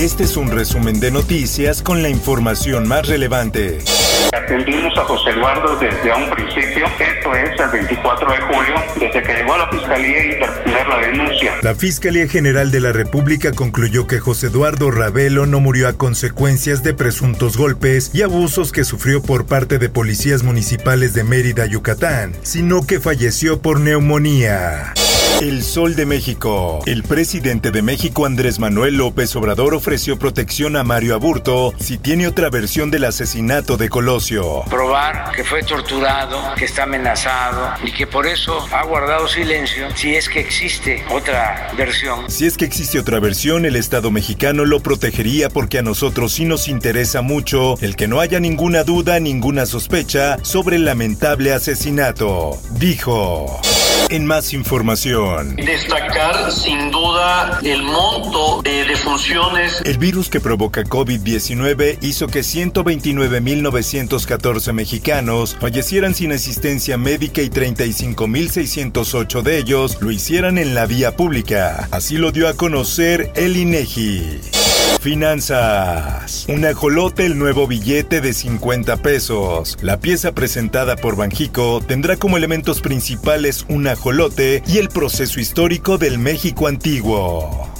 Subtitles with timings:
[0.00, 3.80] Este es un resumen de noticias con la información más relevante.
[4.32, 9.34] Atendimos a José Eduardo desde un principio, esto es el 24 de julio, desde que
[9.34, 11.52] llegó a la Fiscalía y interponer la denuncia.
[11.60, 16.82] La Fiscalía General de la República concluyó que José Eduardo Ravelo no murió a consecuencias
[16.82, 22.32] de presuntos golpes y abusos que sufrió por parte de policías municipales de Mérida, Yucatán,
[22.40, 24.94] sino que falleció por neumonía.
[25.40, 26.80] El Sol de México.
[26.84, 32.28] El presidente de México, Andrés Manuel López Obrador, ofreció protección a Mario Aburto si tiene
[32.28, 34.64] otra versión del asesinato de Colosio.
[34.68, 40.14] Probar que fue torturado, que está amenazado y que por eso ha guardado silencio si
[40.14, 42.30] es que existe otra versión.
[42.30, 46.44] Si es que existe otra versión, el Estado mexicano lo protegería porque a nosotros sí
[46.44, 52.60] nos interesa mucho el que no haya ninguna duda, ninguna sospecha sobre el lamentable asesinato,
[52.72, 53.58] dijo.
[54.10, 55.29] En más información.
[55.38, 59.80] Destacar sin duda el monto de defunciones.
[59.84, 69.42] El virus que provoca COVID-19 hizo que 129.914 mexicanos fallecieran sin asistencia médica y 35.608
[69.42, 71.86] de ellos lo hicieran en la vía pública.
[71.90, 74.59] Así lo dio a conocer el INEGI.
[75.00, 76.44] Finanzas.
[76.48, 79.78] Un ajolote, el nuevo billete de 50 pesos.
[79.80, 85.96] La pieza presentada por Banjico tendrá como elementos principales un ajolote y el proceso histórico
[85.96, 87.70] del México antiguo.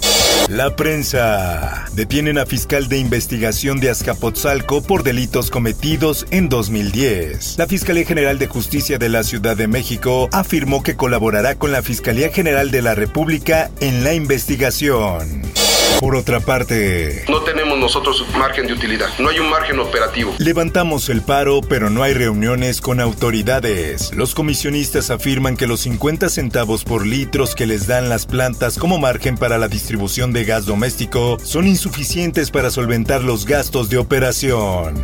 [0.48, 1.86] La prensa.
[1.92, 7.56] Detienen a fiscal de investigación de Azcapotzalco por delitos cometidos en 2010.
[7.58, 11.82] La Fiscalía General de Justicia de la Ciudad de México afirmó que colaborará con la
[11.82, 15.42] Fiscalía General de la República en la investigación.
[15.98, 20.34] Por otra parte, no tenemos nosotros margen de utilidad, no hay un margen operativo.
[20.38, 24.14] Levantamos el paro, pero no hay reuniones con autoridades.
[24.14, 28.98] Los comisionistas afirman que los 50 centavos por litros que les dan las plantas como
[28.98, 34.94] margen para la distribución de gas doméstico son insuficientes para solventar los gastos de operación.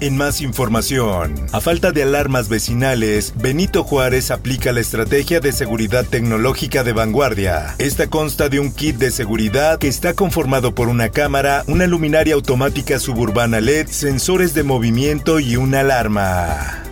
[0.00, 6.06] En más información, a falta de alarmas vecinales, Benito Juárez aplica la estrategia de seguridad
[6.06, 7.74] tecnológica de vanguardia.
[7.78, 12.34] Esta consta de un kit de seguridad que está conformado por una cámara, una luminaria
[12.34, 16.82] automática suburbana LED, sensores de movimiento y una alarma.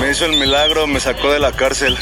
[0.00, 1.98] Me hizo el milagro, me sacó de la cárcel.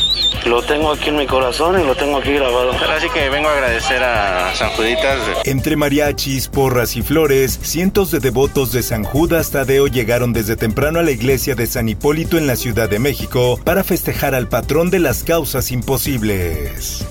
[0.46, 2.70] Lo tengo aquí en mi corazón y lo tengo aquí grabado.
[2.70, 5.18] Así que vengo a agradecer a San Juditas.
[5.44, 11.00] Entre mariachis, porras y flores, cientos de devotos de San Judas Tadeo llegaron desde temprano
[11.00, 14.88] a la iglesia de San Hipólito en la Ciudad de México para festejar al patrón
[14.90, 17.04] de las causas imposibles.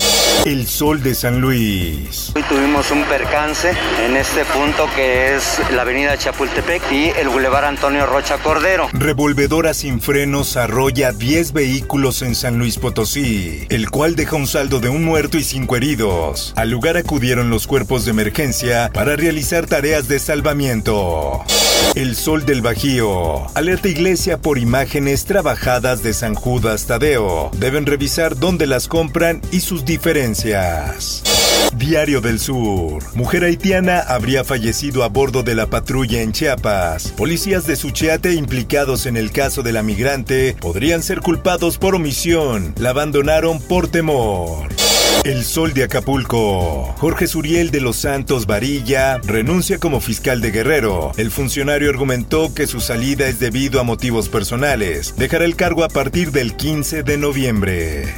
[0.46, 2.32] El Sol de San Luis.
[2.34, 3.72] Hoy tuvimos un percance
[4.04, 8.88] en este punto que es la avenida Chapultepec y el bulevar Antonio Rocha Cordero.
[8.92, 14.80] Revolvedora sin frenos arrolla 10 vehículos en San Luis Potosí, el cual deja un saldo
[14.80, 16.54] de un muerto y cinco heridos.
[16.56, 21.44] Al lugar acudieron los cuerpos de emergencia para realizar tareas de salvamiento.
[21.94, 23.46] El Sol del Bajío.
[23.54, 27.50] Alerta Iglesia por imágenes trabajadas de San Judas Tadeo.
[27.58, 31.22] Deben revisar dónde las compran y sus diferencias.
[31.76, 33.02] Diario del Sur.
[33.14, 37.08] Mujer haitiana habría fallecido a bordo de la patrulla en Chiapas.
[37.16, 42.74] Policías de Suchiate implicados en el caso de la migrante podrían ser culpados por omisión.
[42.78, 44.68] La abandonaron por temor.
[45.24, 46.94] El Sol de Acapulco.
[46.96, 51.12] Jorge Suriel de los Santos Varilla renuncia como fiscal de Guerrero.
[51.18, 55.14] El funcionario argumentó que su salida es debido a motivos personales.
[55.16, 58.14] Dejará el cargo a partir del 15 de noviembre.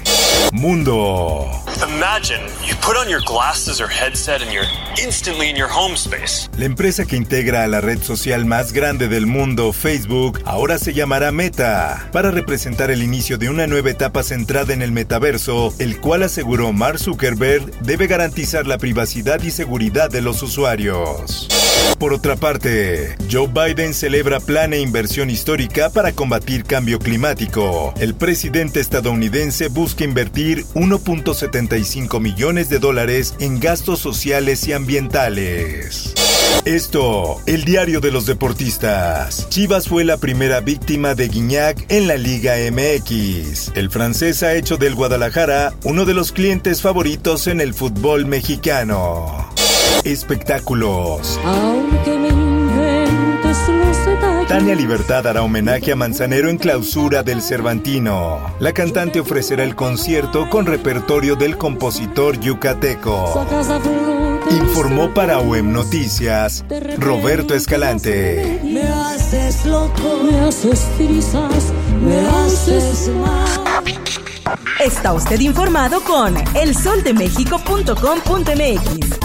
[0.52, 1.50] Mundo.
[1.88, 4.52] Imagine you put on your glasses or headset and
[4.98, 6.48] instantly in your home space.
[6.56, 10.92] La empresa que integra a la red social más grande del mundo, Facebook, ahora se
[10.92, 16.00] llamará Meta, para representar el inicio de una nueva etapa centrada en el metaverso, el
[16.00, 21.48] cual aseguró Mark Zuckerberg debe garantizar la privacidad y seguridad de los usuarios.
[21.98, 27.94] Por otra parte, Joe Biden celebra plan e inversión histórica para combatir cambio climático.
[28.00, 34.81] El presidente estadounidense busca invertir 1.75 millones de dólares en gastos sociales y ambientales.
[36.64, 39.48] Esto, el diario de los deportistas.
[39.48, 43.72] Chivas fue la primera víctima de Guiñac en la Liga MX.
[43.74, 49.48] El francés ha hecho del Guadalajara uno de los clientes favoritos en el fútbol mexicano.
[50.04, 51.40] Espectáculos.
[51.44, 54.48] Aunque me inventes los detalles.
[54.48, 58.54] Tania Libertad hará homenaje a Manzanero en clausura del Cervantino.
[58.60, 63.32] La cantante ofrecerá el concierto con repertorio del compositor yucateco.
[64.50, 66.64] Informó para OEM Noticias
[66.98, 68.60] Roberto Escalante.
[68.62, 73.48] Me haces loco, me haces trizas, me haces mal.
[74.80, 79.18] Está usted informado con elsoldemexico.com.mx.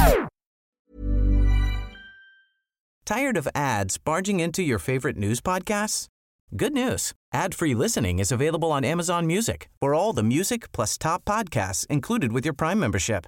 [3.05, 6.07] Tired of ads barging into your favorite news podcasts?
[6.55, 7.13] Good news.
[7.33, 12.31] Ad-free listening is available on Amazon Music for all the music plus top podcasts included
[12.31, 13.27] with your Prime membership.